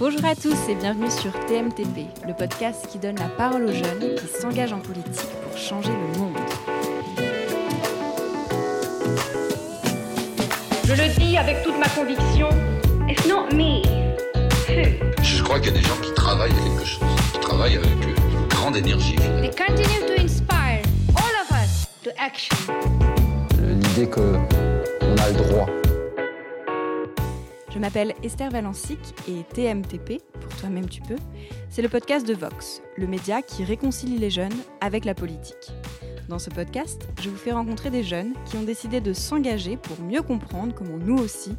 [0.00, 4.14] Bonjour à tous et bienvenue sur TMTP, le podcast qui donne la parole aux jeunes
[4.16, 6.38] qui s'engagent en politique pour changer le monde.
[10.86, 12.48] Je le dis avec toute ma conviction,
[13.10, 13.82] it's not me.
[14.70, 15.12] Who?
[15.22, 17.04] Je crois qu'il y a des gens qui travaillent à quelque chose,
[17.34, 19.16] qui travaillent avec une grande énergie.
[19.16, 20.80] They continue to inspire
[21.14, 22.56] all of us to action.
[23.60, 24.38] l'idée que
[25.02, 25.79] on a le droit.
[27.80, 31.16] Je m'appelle Esther Valencic et TMTP, pour toi-même tu peux,
[31.70, 35.72] c'est le podcast de Vox, le média qui réconcilie les jeunes avec la politique.
[36.28, 39.98] Dans ce podcast, je vous fais rencontrer des jeunes qui ont décidé de s'engager pour
[39.98, 41.52] mieux comprendre comment nous aussi,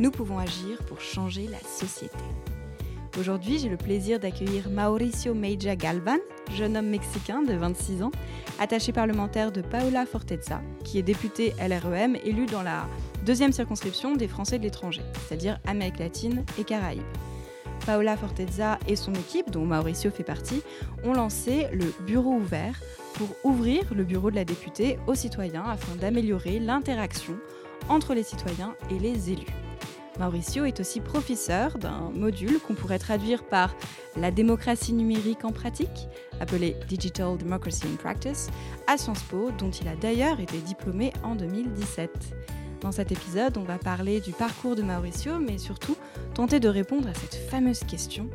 [0.00, 2.24] nous pouvons agir pour changer la société.
[3.18, 6.20] Aujourd'hui, j'ai le plaisir d'accueillir Mauricio Meija Galvan,
[6.54, 8.12] jeune homme mexicain de 26 ans,
[8.58, 12.86] attaché parlementaire de Paola Forteza, qui est député LREM élu dans la
[13.26, 17.02] deuxième circonscription des Français de l'étranger, c'est-à-dire Amérique latine et Caraïbes.
[17.84, 20.62] Paola Forteza et son équipe, dont Mauricio fait partie,
[21.02, 22.80] ont lancé le Bureau ouvert
[23.14, 27.36] pour ouvrir le bureau de la députée aux citoyens afin d'améliorer l'interaction
[27.88, 29.46] entre les citoyens et les élus.
[30.20, 33.74] Mauricio est aussi professeur d'un module qu'on pourrait traduire par
[34.16, 36.08] la démocratie numérique en pratique,
[36.40, 38.48] appelé Digital Democracy in Practice,
[38.86, 42.10] à Sciences Po, dont il a d'ailleurs été diplômé en 2017.
[42.80, 45.96] Dans cet épisode, on va parler du parcours de Mauricio, mais surtout
[46.34, 48.28] tenter de répondre à cette fameuse question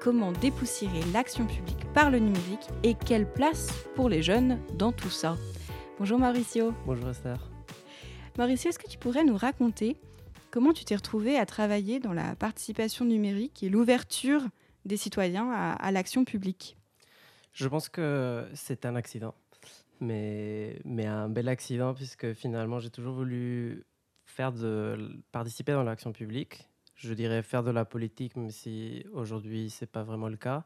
[0.00, 5.10] comment dépoussiérer l'action publique par le numérique et quelle place pour les jeunes dans tout
[5.10, 5.36] ça?
[5.98, 6.72] Bonjour Mauricio.
[6.84, 7.50] Bonjour Esther.
[8.38, 9.96] Mauricio, est-ce que tu pourrais nous raconter
[10.50, 14.42] comment tu t'es retrouvé à travailler dans la participation numérique et l'ouverture
[14.84, 16.76] des citoyens à, à l'action publique?
[17.54, 19.34] Je pense que c'est un accident,
[20.00, 23.84] mais, mais un bel accident puisque finalement j'ai toujours voulu
[24.24, 26.68] faire de, participer dans l'action publique.
[26.94, 30.64] Je dirais faire de la politique, même si aujourd'hui c'est pas vraiment le cas.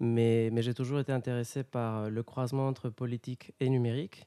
[0.00, 4.26] Mais, mais j'ai toujours été intéressé par le croisement entre politique et numérique.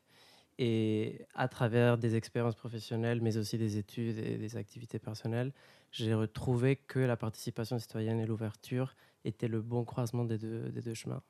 [0.59, 5.53] Et à travers des expériences professionnelles, mais aussi des études et des activités personnelles,
[5.91, 10.81] j'ai retrouvé que la participation citoyenne et l'ouverture étaient le bon croisement des deux, des
[10.81, 11.21] deux chemins.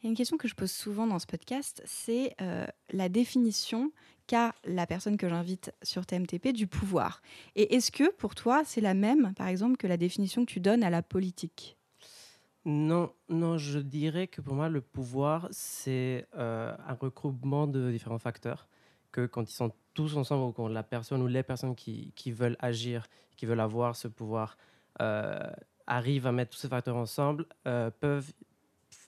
[0.00, 3.08] Il y a une question que je pose souvent dans ce podcast, c'est euh, la
[3.08, 3.90] définition
[4.28, 7.20] qu'a la personne que j'invite sur TMTP du pouvoir.
[7.56, 10.60] Et est-ce que pour toi, c'est la même, par exemple, que la définition que tu
[10.60, 11.76] donnes à la politique?
[12.64, 18.20] Non, non, je dirais que pour moi, le pouvoir, c'est euh, un regroupement de différents
[18.20, 18.68] facteurs.
[19.10, 22.58] Que quand ils sont tous ensemble, ou quand la personne ou les personnes qui, veulent
[22.60, 24.56] agir, qui veulent avoir ce pouvoir,
[25.00, 25.40] euh,
[25.88, 28.32] arrivent à mettre tous ces facteurs ensemble, peuvent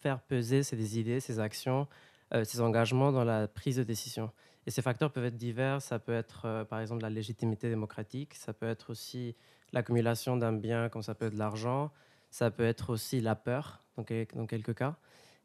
[0.00, 1.87] faire peser ces idées, ces actions,
[2.34, 4.31] euh, ces engagements dans la prise de décision.
[4.66, 5.81] Et ces facteurs peuvent être divers.
[5.83, 8.34] Ça peut être, euh, par exemple, la légitimité démocratique.
[8.34, 9.37] Ça peut être aussi
[9.72, 11.91] l'accumulation d'un bien, comme ça peut être de l'argent.
[12.31, 14.97] Ça peut être aussi la peur, dans, quel- dans quelques cas.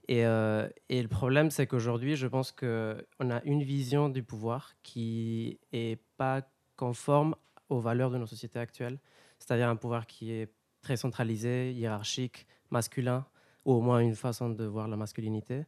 [0.07, 4.73] Et, euh, et le problème, c'est qu'aujourd'hui, je pense qu'on a une vision du pouvoir
[4.83, 6.41] qui est pas
[6.75, 7.35] conforme
[7.69, 8.99] aux valeurs de nos sociétés actuelles.
[9.39, 10.51] C'est-à-dire un pouvoir qui est
[10.81, 13.25] très centralisé, hiérarchique, masculin,
[13.65, 15.65] ou au moins une façon de voir la masculinité.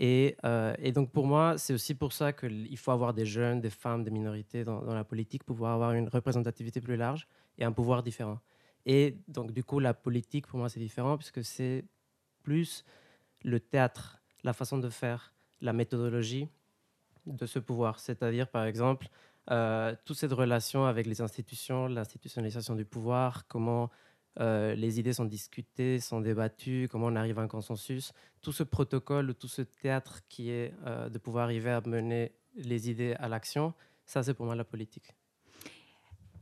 [0.00, 3.60] Et, euh, et donc pour moi, c'est aussi pour ça qu'il faut avoir des jeunes,
[3.60, 7.26] des femmes, des minorités dans, la politique pour pouvoir avoir une représentativité plus large
[7.58, 8.38] et un pouvoir différent.
[8.86, 11.84] Et donc du coup, la politique, pour moi, c'est différent puisque c'est
[12.42, 12.84] plus
[13.42, 16.48] le théâtre, la façon de faire, la méthodologie
[17.26, 17.98] de ce pouvoir.
[17.98, 19.08] C'est-à-dire, par exemple,
[19.50, 23.90] euh, toute cette relation avec les institutions, l'institutionnalisation du pouvoir, comment
[24.38, 28.12] euh, les idées sont discutées, sont débattues, comment on arrive à un consensus.
[28.40, 32.90] Tout ce protocole, tout ce théâtre qui est euh, de pouvoir arriver à mener les
[32.90, 33.74] idées à l'action,
[34.06, 35.14] ça c'est pour moi la politique.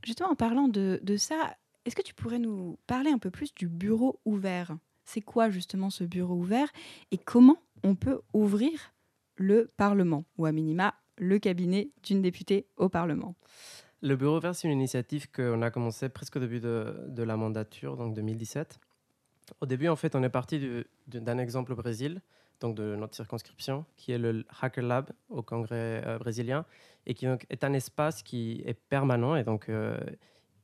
[0.05, 3.55] Justement, en parlant de, de ça, est-ce que tu pourrais nous parler un peu plus
[3.55, 4.77] du bureau ouvert?
[5.05, 6.69] C'est quoi justement ce bureau ouvert?
[7.11, 8.93] Et comment on peut ouvrir
[9.37, 13.37] le Parlement, ou à minima le cabinet d'une députée au Parlement?
[14.03, 17.97] Le Bureau vert, c'est une initiative qu'on a commencé presque au début de, la mandature,
[17.97, 18.79] donc 2017.
[19.61, 22.21] Au début, en fait, on est parti du- du- d'un exemple au Brésil,
[22.61, 26.65] donc de notre circonscription, qui est le Hacker Lab au Congrès euh, brésilien,
[27.07, 29.99] et qui donc, est un espace qui est permanent, et donc euh,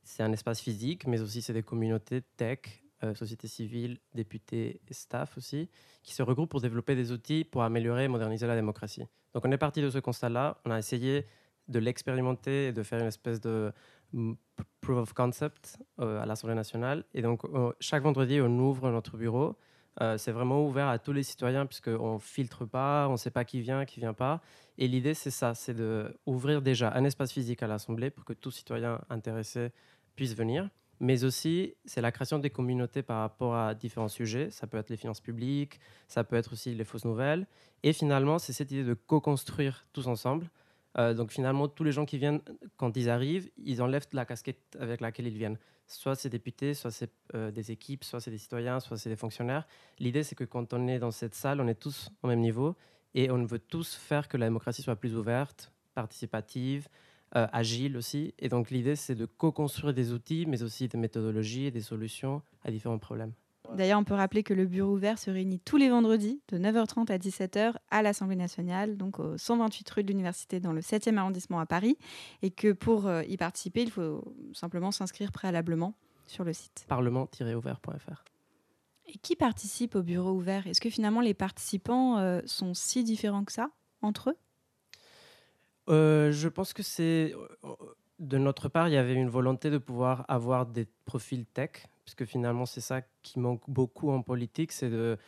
[0.03, 4.95] c'est un espace physique, mais aussi c'est des communautés tech, euh, société civile, députés et
[4.95, 5.69] staff aussi,
[6.03, 9.05] qui se regroupent pour développer des outils pour améliorer et moderniser la démocratie.
[9.35, 11.25] Donc on est parti de ce constat-là, on a essayé
[11.69, 13.73] de l'expérimenter et de faire une espèce de
[14.13, 14.33] mm,
[14.81, 17.05] proof of concept euh, à l'Assemblée nationale.
[17.15, 19.57] Et donc, euh, chaque vendredi, on ouvre notre bureau.
[20.01, 23.31] Euh, c'est vraiment ouvert à tous les citoyens puisqu'on ne filtre pas, on ne sait
[23.31, 24.41] pas qui vient, qui vient pas.
[24.79, 28.51] Et l'idée, c'est ça, c'est d'ouvrir déjà un espace physique à l'Assemblée pour que tout
[28.51, 29.71] citoyen intéressé
[30.17, 30.69] puisse venir.
[31.01, 34.51] mais aussi c'est la création des communautés par rapport à différents sujets.
[34.51, 37.47] Ça peut être les finances publiques, ça peut être aussi les fausses nouvelles.
[37.83, 40.49] Et finalement, c'est cette idée de co-construire tous ensemble.
[40.99, 42.41] Euh, donc finalement, tous les gens qui viennent,
[42.77, 45.59] quand ils arrivent, ils enlèvent la casquette avec laquelle ils viennent.
[45.87, 49.17] Soit c'est députés, soit c'est euh, des équipes, soit c'est des citoyens, soit c'est des
[49.17, 49.67] fonctionnaires.
[49.99, 52.77] L'idée, c'est que quand on est dans cette salle, on est tous au même niveau
[53.15, 56.89] et on veut tous faire que la démocratie soit plus ouverte, participative,
[57.37, 58.35] euh, agile aussi.
[58.39, 62.43] Et donc l'idée, c'est de co-construire des outils, mais aussi des méthodologies et des solutions
[62.63, 63.33] à différents problèmes.
[63.77, 67.11] D'ailleurs, on peut rappeler que le bureau ouvert se réunit tous les vendredis de 9h30
[67.11, 71.61] à 17h à l'Assemblée nationale, donc au 128 rue de l'Université dans le 7e arrondissement
[71.61, 71.97] à Paris,
[72.43, 75.95] et que pour euh, y participer, il faut simplement s'inscrire préalablement
[76.27, 76.85] sur le site.
[76.89, 78.25] Parlement-ouvert.fr.
[79.07, 80.67] Et qui participe au bureau ouvert?
[80.67, 83.71] Est-ce que finalement les participants euh, sont si différents que ça
[84.01, 84.37] entre eux?
[85.89, 87.35] Euh, je pense que c'est.
[88.19, 92.25] De notre part, il y avait une volonté de pouvoir avoir des profils tech, puisque
[92.25, 95.19] finalement, c'est ça qui manque beaucoup en politique, c'est de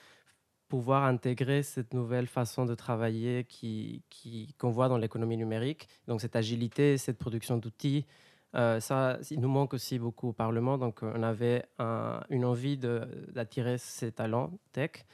[0.69, 4.03] pouvoir intégrer cette nouvelle façon de travailler qui,
[4.59, 5.88] qu'on voit dans l'économie numérique.
[6.09, 8.06] Donc, cette agilité, cette production d'outils,
[8.55, 10.79] euh, ça, il nous manque aussi beaucoup au Parlement.
[10.79, 11.65] Donc, on avait
[12.31, 15.05] une envie d'attirer ces talents tech.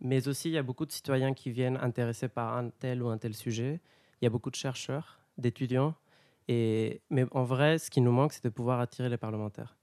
[0.00, 3.08] Mais aussi, il y a beaucoup de citoyens qui viennent intéressés par un tel ou
[3.08, 3.80] un tel sujet.
[4.20, 5.94] Il y a beaucoup de chercheurs, d'étudiants.
[6.48, 7.00] Mais
[7.32, 9.77] en vrai, ce qui nous manque, c'est de pouvoir attirer les parlementaires.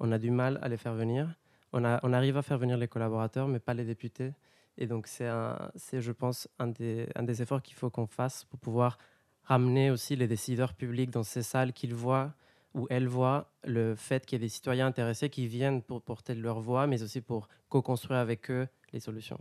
[0.00, 1.34] On a du mal à les faire venir.
[1.72, 4.32] On, arrive à faire venir les collaborateurs, mais pas les députés.
[4.78, 8.58] Et donc, c'est, je pense, un des, un des efforts qu'il faut qu'on fasse pour
[8.58, 8.98] pouvoir
[9.44, 12.32] ramener aussi les décideurs publics dans ces salles qu'ils voient,
[12.74, 16.34] où elles voient le fait qu'il y ait des citoyens intéressés qui viennent pour porter
[16.34, 19.40] leur voix, mais aussi pour co-construire avec eux les solutions.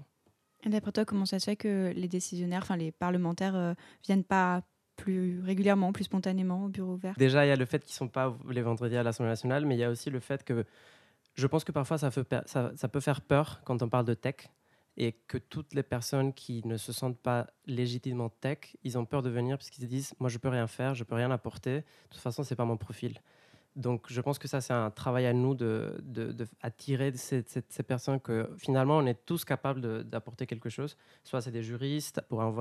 [0.64, 3.74] Et d'après toi, comment ça se fait que les décisionnaires, enfin les parlementaires, ne euh,
[4.04, 4.64] viennent pas
[4.96, 7.98] plus régulièrement, plus spontanément au bureau ouvert Déjà, il y a le fait qu'ils ne
[7.98, 10.66] sont pas les vendredis à l'Assemblée nationale, mais il y a aussi le fait que
[11.36, 14.36] je pense que parfois ça, peut faire peur quand on parle de tech
[14.98, 19.22] et que toutes les personnes qui ne se sentent pas légitimement tech, ils ont peur
[19.22, 21.80] de venir parce qu'ils se disent moi je peux rien faire, je peux rien apporter.
[21.80, 23.20] De toute façon, c'est pas mon profil.
[23.76, 26.02] Donc, je pense que ça, c'est un travail à nous de,
[27.16, 30.96] ces, personnes que finalement, on est tous capables d'apporter quelque chose.
[31.26, 32.54] Soit c'est des juristes pour un,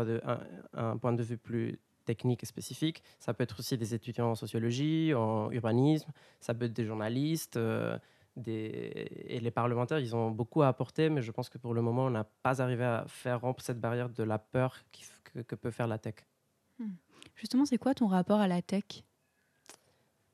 [0.73, 3.03] un, point de vue plus technique et spécifique.
[3.19, 6.11] Ça peut être aussi des étudiants en sociologie, en urbanisme.
[6.41, 7.57] Ça peut être des journalistes.
[7.57, 7.99] Euh,
[8.37, 9.09] des...
[9.27, 12.07] Et les parlementaires, ils ont beaucoup à apporter, mais je pense que pour le moment,
[12.07, 14.79] on n'a pas arrivé à faire rompre cette barrière de la peur
[15.33, 16.17] que, que peut faire la tech.
[16.79, 16.95] Hmm.
[17.37, 19.05] Justement, c'est quoi ton rapport à la tech?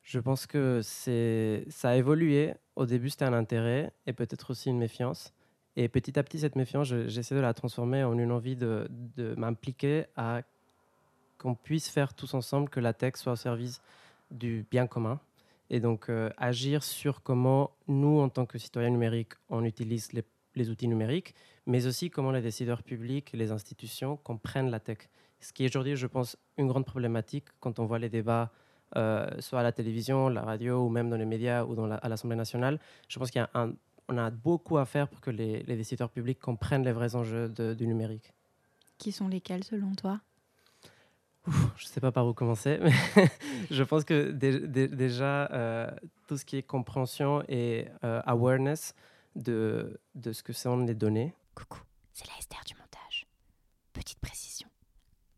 [0.02, 2.54] Je pense que c'est ça a évolué.
[2.74, 5.32] Au début, c'était un intérêt et peut-être aussi une méfiance.
[5.76, 9.34] Et petit à petit, cette méfiance, j'essaie de la transformer en une envie de, de
[9.36, 10.42] m'impliquer à
[11.40, 13.80] qu'on puisse faire tous ensemble que la tech soit au service
[14.30, 15.18] du bien commun.
[15.70, 20.68] Et donc, euh, agir sur comment nous, en tant que citoyens numériques, on utilise les,
[20.68, 21.34] outils numériques,
[21.66, 24.98] mais aussi comment les décideurs publics, les institutions comprennent la tech.
[25.40, 28.50] Ce qui est aujourd'hui, je pense, une grande problématique quand on voit les débats
[28.96, 32.08] euh, soit à la télévision, la radio ou même dans les médias ou dans à
[32.08, 32.78] l'Assemblée nationale.
[33.08, 33.68] Je pense qu'il a
[34.18, 38.32] a beaucoup à faire pour que les, décideurs publics comprennent les vrais enjeux du numérique.
[38.98, 40.20] Qui sont lesquels selon toi?
[41.46, 42.92] Je ne sais pas par où commencer, mais
[43.70, 45.90] je pense que déjà, euh,
[46.26, 48.94] tout ce qui est compréhension et euh, awareness
[49.36, 51.34] de, de ce que sont les données.
[51.54, 51.80] Coucou,
[52.12, 53.26] c'est la Esther du montage.
[53.92, 54.68] Petite précision.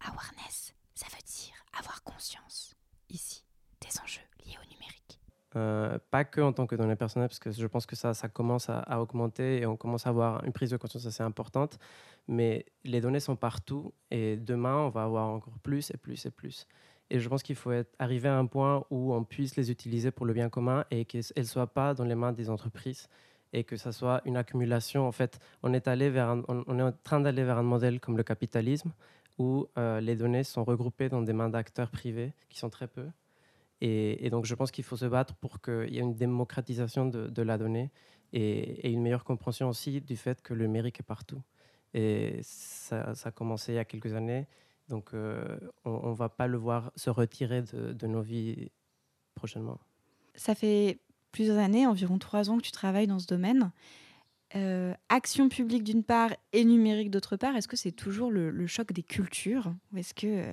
[0.01, 2.75] Awareness, ça veut dire avoir conscience
[3.09, 3.45] ici
[3.81, 5.21] des enjeux liés au numérique
[5.57, 8.69] euh, Pas que en tant que données personnelles, parce que je pense que ça, commence
[8.69, 11.79] à, augmenter et on commence à avoir une prise de conscience assez importante.
[12.29, 16.31] Mais les données sont partout et demain, on va avoir encore plus et plus et
[16.31, 16.67] plus.
[17.11, 20.11] Et je pense qu'il faut être, arriver à un point où on puisse les utiliser
[20.11, 23.09] pour le bien commun et qu'elles ne soient pas dans les mains des entreprises
[23.53, 25.07] et que ça soit une accumulation.
[25.07, 28.17] En fait, on est, allé vers on, est en train d'aller vers un modèle comme
[28.17, 28.93] le capitalisme
[29.39, 33.07] où euh, les données sont regroupées dans des mains d'acteurs privés qui sont très peu.
[33.85, 37.43] Et, donc, je pense qu'il faut se battre pour qu'il y ait une démocratisation de,
[37.43, 37.91] la donnée
[38.33, 41.43] et, une meilleure compréhension aussi du fait que le numérique est partout.
[41.93, 44.47] Et ça, a commencé il y a quelques années.
[44.89, 48.71] Donc, euh, on ne va pas le voir se retirer de, nos vies
[49.35, 49.81] prochainement.
[50.37, 51.01] Ça fait
[51.33, 53.73] plusieurs années, environ trois ans que tu travailles dans ce domaine.
[54.55, 58.93] Euh, action publique d'une part et numérique d'autre part, est-ce que c'est toujours le, choc
[58.93, 60.53] des cultures Ou est-ce que euh,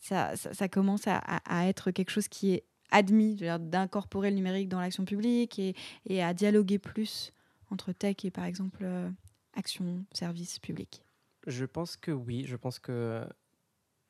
[0.00, 5.04] ça, ça, commence à, être quelque chose qui est admis d'incorporer le numérique dans l'action
[5.04, 7.32] publique et, à dialoguer plus
[7.70, 9.10] entre tech et par exemple euh,
[9.54, 11.02] action, service public
[11.46, 13.24] Je pense que oui, je pense que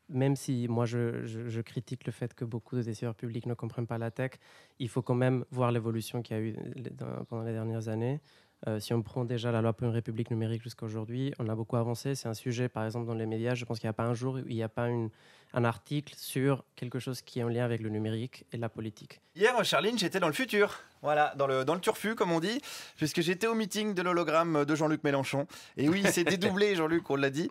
[0.08, 3.86] même si moi je, je- critique le fait que beaucoup de décideurs publics ne comprennent
[3.86, 4.32] pas la tech,
[4.78, 6.52] il faut quand même voir l'évolution qu'il y a eu
[6.92, 8.20] dans- pendant les dernières années.
[8.66, 11.54] Euh, si on prend déjà la loi pour une république numérique jusqu'à aujourd'hui, on a
[11.54, 12.16] beaucoup avancé.
[12.16, 14.14] C'est un sujet, par exemple, dans les médias, je pense qu'il n'y a pas un
[14.14, 15.10] jour où il n'y a pas une-
[15.54, 19.20] un article sur quelque chose qui est en lien avec le numérique et la politique.
[19.36, 20.80] Hier, Charline, j'étais dans le futur.
[21.02, 22.60] Voilà, dans le, dans le turfu, comme on dit,
[22.96, 25.46] puisque j'étais au meeting de l'hologramme de Jean-Luc Mélenchon.
[25.76, 26.24] Et oui, c'est
[26.58, 27.48] dédoublé, Jean-Luc, on l'a dit.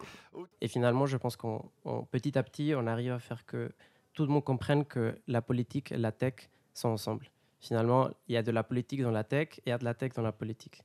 [0.59, 3.71] Et finalement, je pense qu'on on- petit à petit, on arrive à faire que
[4.13, 6.33] tout le monde comprenne que la politique et la tech
[6.73, 7.29] sont ensemble.
[7.61, 9.85] Finalement, il y a de la politique dans la tech et il y a de
[9.85, 10.83] la tech dans la politique.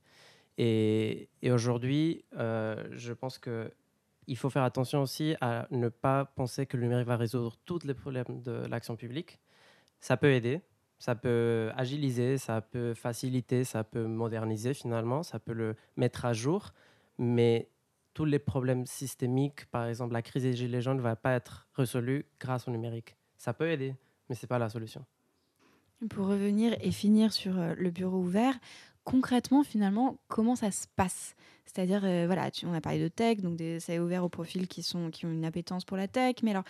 [0.58, 3.70] Et, aujourd'hui, euh, je pense que
[4.28, 7.80] il faut faire attention aussi à ne pas penser que le numérique va résoudre tous
[7.84, 9.40] les problèmes de l'action publique.
[9.98, 10.60] Ça peut aider,
[11.00, 16.32] ça peut agiliser, ça peut faciliter, ça peut moderniser finalement, ça peut le mettre à
[16.32, 16.72] jour,
[17.18, 17.68] mais
[18.14, 21.66] tous les problèmes systémiques, par exemple la crise des gilets jaunes, ne va pas être
[21.74, 23.16] résolue grâce au numérique.
[23.36, 23.96] Ça peut aider,
[24.28, 25.04] mais ce n'est pas la solution.
[26.10, 28.58] Pour revenir et finir sur euh, le bureau ouvert,
[29.04, 31.34] concrètement, finalement, comment ça se passe?
[31.64, 34.28] C'est-à-dire, euh, voilà, tu- on a parlé de tech, donc des- ça est ouvert aux
[34.28, 36.36] profils qui, sont, qui ont une appétence pour la tech.
[36.42, 36.64] Mais alors,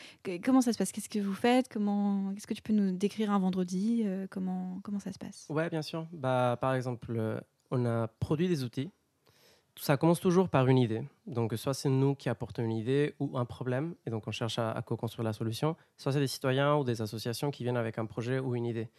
[0.45, 0.93] comment ça se passe?
[0.93, 1.69] Qu'est-ce que vous faites?
[1.69, 5.47] Comment, Est-ce que tu peux nous décrire un vendredi Euh, comment, comment ça se passe?
[5.49, 6.07] Ouais, bien sûr.
[6.13, 8.91] Bah, par exemple, euh, on a produit des outils.
[9.77, 11.03] Ça commence toujours par une idée.
[11.27, 14.59] Donc, soit c'est nous qui apportons une idée ou un problème, et donc on cherche
[14.59, 15.77] à, à co-construire la solution.
[15.97, 18.91] Soit c'est des citoyens ou des associations qui viennent avec un projet ou une idée.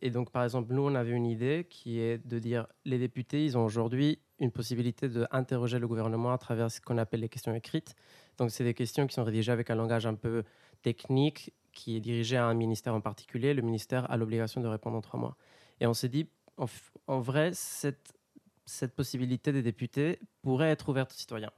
[0.00, 3.44] Et donc, par exemple, nous, on avait une idée qui est de dire les députés,
[3.44, 7.54] ils ont aujourd'hui une possibilité d'interroger le gouvernement à travers ce qu'on appelle les questions
[7.54, 7.94] écrites.
[8.36, 10.44] Donc, c'est des questions qui sont rédigées avec un langage un peu
[10.82, 13.54] technique qui est dirigé à un ministère en particulier.
[13.54, 15.36] Le ministère a l'obligation de répondre en trois mois.
[15.80, 16.66] Et on s'est dit, en,
[17.08, 18.12] en vrai, cette,
[18.64, 21.50] cette possibilité des députés pourrait être ouverte aux citoyens.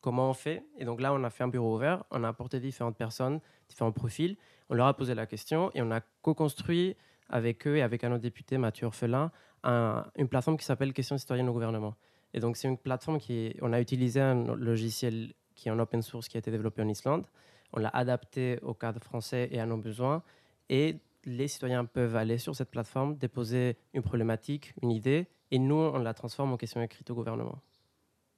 [0.00, 0.64] Comment on fait?
[0.78, 3.90] Et donc là, on a fait un bureau ouvert, on a apporté différentes personnes, différents
[3.90, 4.36] profils,
[4.68, 6.94] on leur a posé la question et on a co-construit
[7.28, 9.30] avec eux et avec un autre député, Mathieu Orphelin,
[9.64, 11.94] un- une plateforme qui s'appelle Questions citoyennes au gouvernement.
[12.34, 16.02] Et donc, c'est une plateforme qui on a utilisé un logiciel qui est en open
[16.02, 17.24] source qui a été développé en Islande.
[17.72, 20.22] On l'a adapté au cadre français et à nos besoins.
[20.68, 25.74] Et les citoyens peuvent aller sur cette plateforme, déposer une problématique, une idée, et nous,
[25.74, 27.58] on la transforme en question écrite au gouvernement.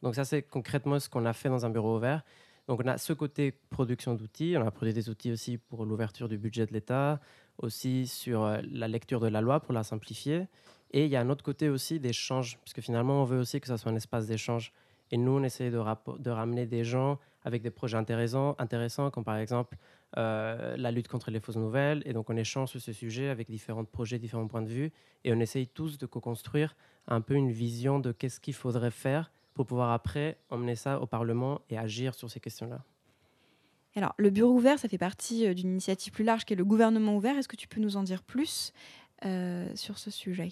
[0.03, 2.25] Donc ça, c'est concrètement ce qu'on a fait dans un bureau ouvert.
[2.69, 6.29] Donc on a ce côté production d'outils, on a produit des outils aussi pour l'ouverture
[6.29, 7.21] du budget de l'État,
[7.61, 10.49] aussi sur euh, la lecture de la loi pour la simplifier.
[10.93, 13.69] Et il y a un autre côté aussi d'échange, puisque finalement, on veut aussi que
[13.69, 14.73] ça soit un espace d'échange.
[15.13, 19.37] Et nous, on rapo- de ramener des gens avec des projets intéressants, intéressants comme par
[19.37, 19.77] exemple
[20.17, 22.03] euh, la lutte contre les fausses nouvelles.
[22.05, 24.93] Et donc, on échange sur ce sujet avec différents projets, différents points de vue.
[25.25, 26.77] Et on essaye tous de co-construire
[27.09, 31.07] un peu une vision de qu'est-ce qu'il faudrait faire pour pouvoir après emmener ça au
[31.07, 32.83] Parlement et agir sur ces questions-là.
[33.97, 36.65] Alors, le bureau ouvert, ça fait partie euh, d'une initiative plus large qui est le
[36.65, 37.37] gouvernement ouvert.
[37.37, 38.73] Est-ce que tu peux nous en dire plus
[39.25, 40.51] euh, sur ce sujet?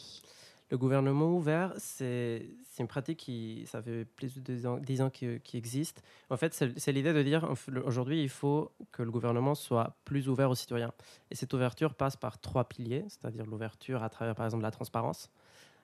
[0.71, 2.45] Le gouvernement ouvert, c'est
[2.79, 6.03] une pratique qui, ça fait plus de 10 ans, 10 ans qui, qui existe.
[6.29, 7.49] En fait, c'est l'idée de dire,
[7.87, 10.93] aujourd'hui, il faut que le gouvernement soit plus ouvert aux citoyens.
[11.31, 15.31] Et cette ouverture passe par trois piliers, c'est-à-dire l'ouverture à travers, par exemple, la transparence.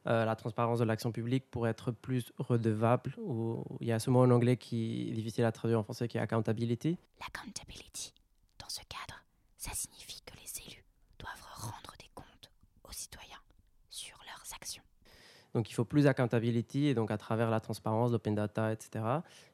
[0.07, 3.15] Euh, la transparence de l'action publique pour être plus redevable.
[3.17, 6.09] Ou, il y a ce mot en anglais qui est difficile à traduire en français,
[6.09, 6.99] qui est accountability.
[7.21, 8.13] L'accountability,
[8.59, 9.25] dans ce cadre,
[9.57, 10.85] ça signifie que les élus
[11.19, 12.51] doivent rendre des comptes
[12.87, 13.41] aux citoyens
[13.89, 14.83] sur leurs actions.
[15.55, 19.07] Donc il faut plus accountability et donc à travers la transparence, l'open data, etc.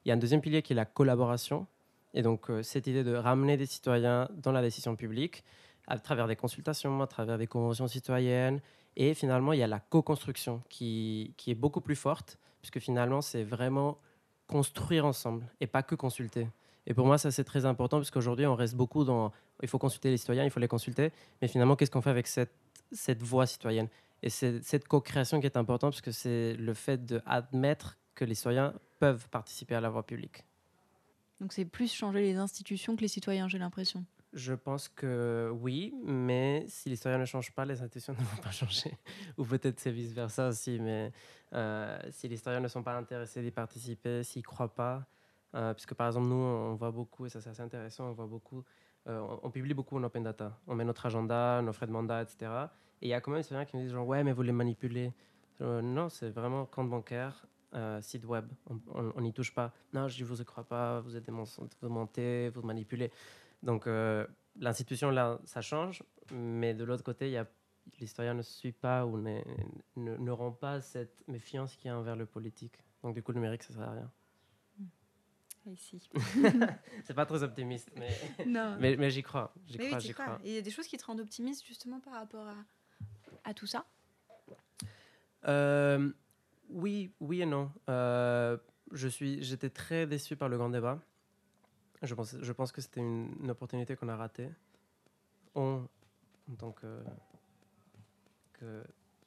[0.05, 1.69] Il y a un deuxième pilier qui est la collaboration.
[2.13, 5.45] Et donc euh, cette idée de ramener des citoyens dans la décision publique
[5.87, 8.61] à travers des consultations, à travers des conventions citoyennes.
[9.03, 13.23] Et finalement, il y a la co-construction qui, qui est beaucoup plus forte, puisque finalement,
[13.23, 13.97] c'est vraiment
[14.47, 16.47] construire ensemble et pas que consulter.
[16.87, 19.79] Et pour moi, ça, c'est très important, parce qu'aujourd'hui, on reste beaucoup dans il faut
[19.79, 21.13] consulter les citoyens, il faut les consulter.
[21.41, 22.53] Mais finalement, qu'est-ce qu'on fait avec cette,
[22.93, 23.89] cette voix citoyenne?
[24.23, 28.35] Et c'est cette co-création qui est importante, parce que c'est le fait d'admettre que les
[28.35, 30.45] citoyens peuvent participer à la voie publique.
[31.41, 34.05] Donc, c'est plus changer les institutions que les citoyens, j'ai l'impression.
[34.33, 38.53] Je pense que oui, mais si citoyens ne changent pas, les institutions ne vont pas
[38.53, 38.97] changer.
[39.37, 41.13] Ou peut-être c'est vice-versa aussi, mais
[41.53, 45.05] euh, si les citoyens ne sont pas intéressés d'y participer, s'ils ne croient pas,
[45.57, 48.27] euh, puisque par exemple nous, on voit beaucoup, et ça c'est assez intéressant, on voit
[48.27, 48.63] beaucoup,
[49.09, 50.57] euh, on, publie beaucoup en open data.
[50.69, 52.53] On met notre agenda, nos frais de mandat, etc.
[53.03, 54.43] Et il y a quand même des citoyens qui nous disent genre, ouais, mais vous
[54.43, 55.13] les manipulez.
[55.61, 57.45] Non, c'est vraiment compte bancaire,
[58.01, 58.47] site web.
[58.95, 59.73] On n'y touche pas.
[59.93, 63.11] Non, je ne vous crois pas, vous êtes des mensonges, vous mentez, vous manipulez.
[63.63, 64.27] Donc euh,
[64.57, 66.03] l'institution, là, ça change,
[66.33, 67.41] mais de l'autre côté,
[67.99, 69.41] l'historien ne suit pas ou ne,
[69.97, 72.79] ne, ne rend pas cette méfiance qu'il y a envers le politique.
[73.03, 74.11] Donc du coup, le numérique, ça ne sert à rien.
[75.67, 76.09] Ici.
[77.05, 78.09] C'est pas très optimiste, mais,
[78.47, 78.77] non.
[78.81, 79.53] mais, mais j'y crois.
[79.67, 80.25] J'y Mais oui, crois, t'y j'y crois.
[80.25, 80.41] crois.
[80.43, 82.57] Et il y a des choses qui te rendent optimiste justement par rapport à,
[83.45, 83.85] à tout ça?
[85.47, 86.11] Euh,
[86.71, 87.71] oui, oui et non.
[87.91, 88.57] Euh,
[88.93, 90.99] je suis, j'étais très déçu par le grand débat.
[92.03, 94.49] Je pense, je pense que c'était une, une opportunité qu'on a ratée.
[95.55, 95.87] On,
[96.51, 97.03] en tant que,
[98.55, 98.85] que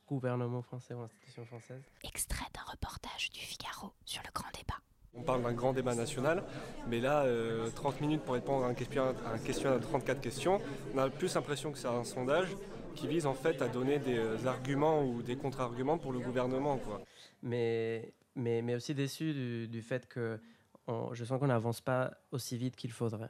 [0.07, 1.81] gouvernement français ou institution française.
[2.03, 4.79] Extrait d'un reportage du Figaro sur le grand débat.
[5.15, 6.43] On parle d'un grand débat national,
[6.87, 10.21] mais là, euh, 30 minutes pour répondre à un questionnaire, à un questionnaire de 34
[10.21, 10.59] questions,
[10.93, 12.49] on a plus l'impression que c'est un sondage
[12.95, 16.77] qui vise en fait à donner des euh, arguments ou des contre-arguments pour le gouvernement.
[16.77, 17.01] Quoi.
[17.43, 20.39] mais, mais, mais aussi déçu du, du fait que
[20.87, 23.29] je sens qu'on n'avance pas aussi vite qu'il faudrait.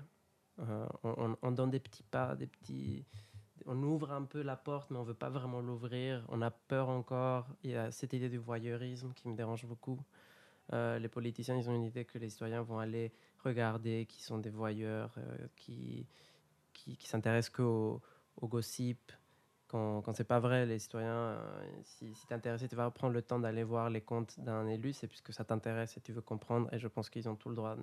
[0.59, 3.05] Euh, on, on- on donne des petits pas, des petits.
[3.65, 6.25] On ouvre un peu la porte, mais on veut pas vraiment l'ouvrir.
[6.29, 7.47] On a peur encore.
[7.63, 9.99] Il y a cette idée du voyeurisme qui me dérange beaucoup.
[10.73, 13.11] Euh, les politiciens, ils ont une idée que les citoyens vont aller
[13.43, 16.07] regarder, qui sont des voyeurs, euh, qui,
[16.73, 18.01] qui, qui s'intéressent qu'au
[18.41, 19.11] au gossip,
[19.73, 22.91] quand, quand c'est pas vrai, les citoyens, euh, si, si tu es intéressé, tu vas
[22.91, 26.11] prendre le temps d'aller voir les comptes d'un élu, c'est puisque ça t'intéresse et tu
[26.11, 27.75] veux comprendre, et je pense qu'ils ont tout le droit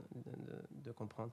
[0.70, 1.32] de, comprendre.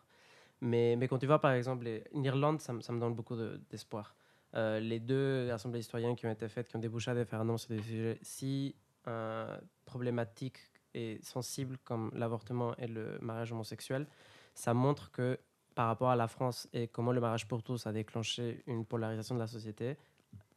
[0.61, 4.15] Mais, quand tu vois, par exemple, les- en Irlande, ça, me- donne beaucoup de- d'espoir.
[4.55, 7.59] Euh, les deux assemblées citoyennes qui ont été faites, qui ont débouché à des référendums
[7.59, 8.75] sur des sujets si
[9.07, 10.59] euh, problématiques
[10.95, 14.07] et sensibles comme l'avortement et le mariage homosexuel,
[14.55, 15.39] ça montre que
[15.75, 19.35] par rapport à la France et comment le mariage pour tous a déclenché une polarisation
[19.35, 19.95] de la société,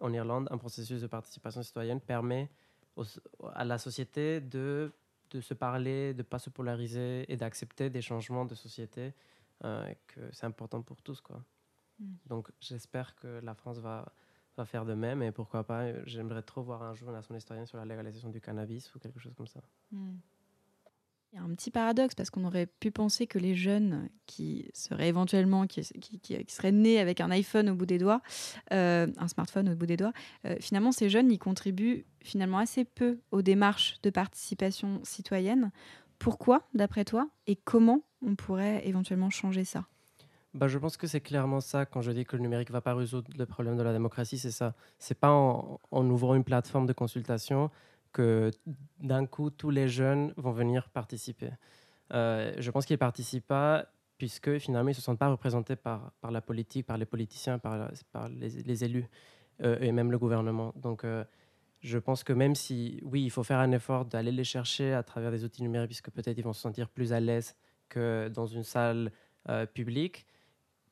[0.00, 2.50] en Irlande, un processus de participation citoyenne permet
[2.96, 3.04] aux-
[3.54, 4.92] à la société de,
[5.30, 9.14] de se parler, de ne pas se polariser et d'accepter des changements de société,
[9.64, 11.20] euh, que c'est important pour tous.
[11.20, 11.42] Quoi.
[11.98, 12.14] Mm.
[12.26, 14.12] Donc j'espère que la France va,
[14.56, 17.40] va faire de même et pourquoi pas, euh, j'aimerais trop voir un jour une assemblée
[17.40, 19.60] citoyenne sur la légalisation du cannabis ou quelque chose comme ça.
[19.92, 20.16] Hmm.
[21.32, 24.68] Il y a un petit paradoxe parce qu'on aurait pu penser que les jeunes qui
[24.74, 28.20] seraient éventuellement, qui, qui- qui- seraient nés avec un iPhone au bout des doigts,
[28.72, 30.12] euh, un smartphone au bout des doigts,
[30.44, 35.70] euh, finalement ces jeunes, ils contribuent finalement assez peu aux démarches de participation citoyenne.
[36.18, 39.86] Pourquoi, d'après toi, et comment on pourrait éventuellement changer ça?
[40.52, 42.94] Bah, je pense que c'est clairement ça quand je dis que le numérique va pas
[42.94, 44.74] résoudre le problème de la démocratie, c'est ça.
[44.98, 47.70] C'est pas en ouvrant une plateforme de consultation
[48.12, 48.50] que
[48.98, 51.50] d'un coup tous les jeunes vont venir participer.
[52.12, 53.86] Euh, je pense qu'ils ne participent pas
[54.18, 57.58] puisque finalement ils ne se sentent pas représentés par, par la politique, par les politiciens,
[57.58, 57.88] par,
[58.28, 59.06] les, élus
[59.62, 60.72] euh, et même le gouvernement.
[60.76, 61.24] Donc euh,
[61.80, 65.02] je pense que même si, oui, il faut faire un effort d'aller les chercher à
[65.02, 67.56] travers des outils numériques puisque peut-être ils vont se sentir plus à l'aise
[67.88, 69.10] que dans une salle
[69.72, 70.26] publique,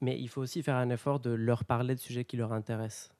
[0.00, 3.10] mais il faut aussi faire un effort de leur parler de sujets qui leur intéressent.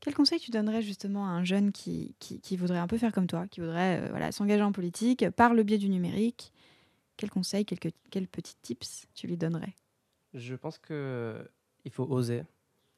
[0.00, 3.26] Quel conseil tu donnerais justement à un jeune qui, qui, voudrait un peu faire comme
[3.26, 6.52] toi, qui voudrait euh, voilà, s'engager en politique par le biais du numérique?
[7.16, 9.74] Quels conseils, quelques, quels petits tips tu lui donnerais?
[10.34, 11.50] Je pense que
[11.84, 12.44] il faut oser.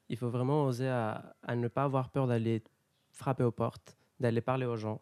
[0.09, 2.61] Il faut vraiment oser à, à ne pas avoir peur d'aller
[3.09, 5.01] frapper aux portes, d'aller parler aux gens.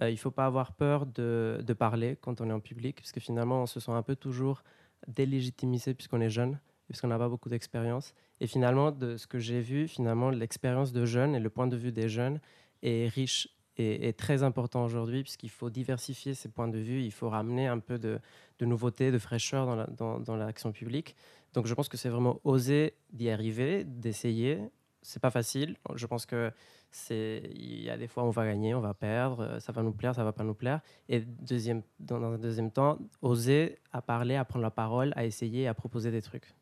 [0.00, 2.96] Euh, il ne faut pas avoir peur de, de parler quand on est en public,
[2.96, 4.62] parce que finalement, on se sent un peu toujours
[5.08, 8.14] délégitimisé puisqu'on est jeune, puisqu'on n'a pas beaucoup d'expérience.
[8.40, 11.76] Et finalement, de ce que j'ai vu, finalement, l'expérience de jeunes et le point de
[11.76, 12.40] vue des jeunes
[12.82, 17.12] est riche et, et très important aujourd'hui, puisqu'il faut diversifier ces points de vue, il
[17.12, 18.20] faut ramener un peu de,
[18.60, 21.16] nouveauté, de fraîcheur dans la- l'action publique.
[21.54, 24.58] Donc je pense que c'est vraiment oser d'y arriver, d'essayer.
[25.02, 25.76] C'est pas facile.
[25.94, 26.52] Je pense que
[26.90, 29.92] c'est il y a des fois on va gagner, on va perdre, ça va nous
[29.92, 30.80] plaire, ça va pas nous plaire.
[31.08, 35.66] Et deuxième, dans un deuxième temps, oser à parler, à prendre la parole, à essayer,
[35.66, 36.54] à proposer des trucs.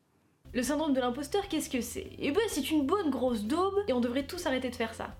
[0.53, 2.07] Le syndrome de l'imposteur, qu'est-ce que c'est?
[2.19, 5.15] Eh ben, c'est une bonne grosse daube et on devrait tous arrêter de faire ça.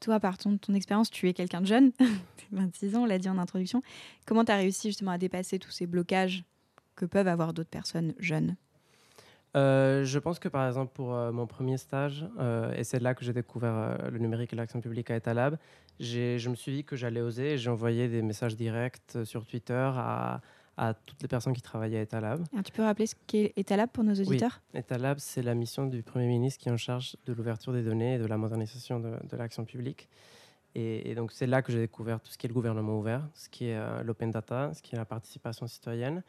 [0.00, 2.04] Toi, par ton, ton expérience, tu es quelqu'un de jeune, t'as
[2.52, 3.82] 26 ans, on l'a dit en introduction.
[4.26, 6.44] Comment tu as réussi justement à dépasser tous ces blocages
[6.94, 8.54] que peuvent avoir d'autres personnes jeunes?
[9.56, 13.14] Euh, je pense que par exemple pour euh, mon premier stage, euh, et c'est là
[13.14, 15.56] que j'ai découvert euh, le numérique et l'action publique à Etalab,
[15.98, 19.46] j'ai- je me suis dit que j'allais oser et j'ai envoyé des messages directs sur
[19.46, 20.40] Twitter à,
[20.78, 22.44] à toutes les personnes qui travaillaient à Etalab.
[22.52, 24.62] Alors, Tu peux rappeler ce qu'est Etalab pour nos auditeurs?
[24.72, 28.14] Etalab, c'est la mission du Premier ministre qui est en charge de l'ouverture des données
[28.14, 30.08] et de la modernisation de, de l'action publique.
[30.74, 33.26] Et, et donc c'est là que j'ai découvert tout ce qui est le gouvernement ouvert,
[33.34, 36.22] ce qui est euh, l'open data, ce qui est la participation citoyenne.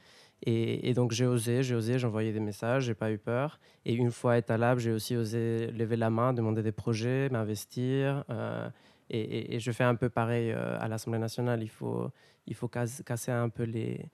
[0.43, 3.59] Et, et donc j'ai osé, j'ai osé, j'ai envoyé des messages, j'ai pas eu peur.
[3.85, 8.23] Et une fois à Etalab, j'ai aussi osé lever la main, demander des projets, m'investir.
[8.29, 8.69] euh,
[9.11, 11.61] et, je fais un peu pareil euh, à l'Assemblée nationale.
[11.61, 12.09] Il faut,
[12.47, 14.05] il faut cas- casser un peu les,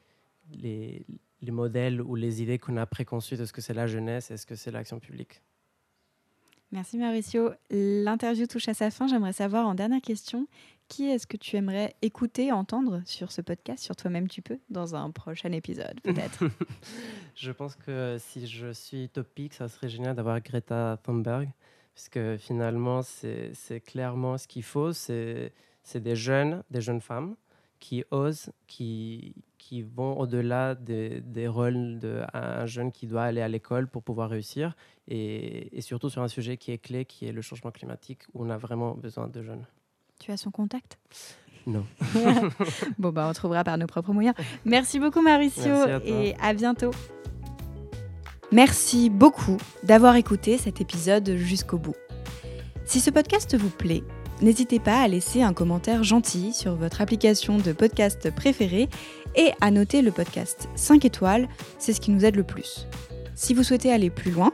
[0.52, 1.06] les,
[1.42, 4.38] les modèles ou les idées qu'on a préconçues de ce que c'est la jeunesse et
[4.38, 5.42] ce que c'est l'action publique.
[6.72, 7.52] Merci Mauricio.
[7.70, 9.08] L'interview touche à sa fin.
[9.08, 10.48] J'aimerais savoir en dernière question,
[10.90, 14.96] qui est-ce que tu aimerais écouter, entendre sur ce podcast, sur toi-même tu peux, dans
[14.96, 16.44] un prochain épisode peut-être
[17.36, 21.50] Je pense que si je suis topique, ça serait génial d'avoir Greta Thunberg,
[21.94, 24.92] parce que finalement, c'est clairement ce qu'il faut.
[24.92, 25.54] C'est
[25.94, 27.36] des jeunes, des jeunes femmes
[27.80, 33.48] qui osent, qui, qui vont au-delà des, des rôles d'un jeune qui doit aller à
[33.48, 34.76] l'école pour pouvoir réussir,
[35.08, 38.46] et, et surtout sur un sujet qui est clé, qui est le changement climatique, où
[38.46, 39.66] on a vraiment besoin de jeunes.
[40.20, 40.98] Tu as son contact?
[41.68, 41.86] Non.
[43.00, 44.36] Bon, bah, on trouvera par nos propres moyens.
[44.66, 46.10] Merci beaucoup, Mauricio, Merci à toi.
[46.10, 46.92] et à bientôt.
[48.52, 51.96] Merci beaucoup d'avoir écouté cet épisode jusqu'au bout.
[52.86, 54.04] Si ce podcast vous plaît,
[54.42, 58.90] n'hésitez pas à laisser un commentaire gentil sur votre application de podcast préférée
[59.36, 61.48] et à noter le podcast 5 étoiles,
[61.80, 62.88] c'est ce qui nous aide le plus.
[63.36, 64.52] Si vous souhaitez aller plus loin,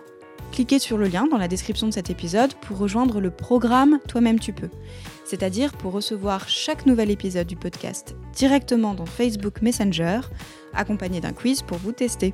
[0.52, 4.40] cliquez sur le lien dans la description de cet épisode pour rejoindre le programme Toi-même
[4.40, 4.70] tu peux
[5.32, 10.20] c'est-à-dire pour recevoir chaque nouvel épisode du podcast directement dans Facebook Messenger,
[10.74, 12.34] accompagné d'un quiz pour vous tester.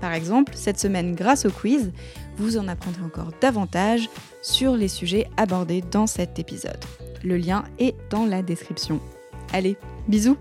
[0.00, 1.92] Par exemple, cette semaine, grâce au quiz,
[2.36, 4.08] vous en apprendrez encore davantage
[4.42, 6.78] sur les sujets abordés dans cet épisode.
[7.22, 9.00] Le lien est dans la description.
[9.52, 9.76] Allez,
[10.08, 10.38] bisous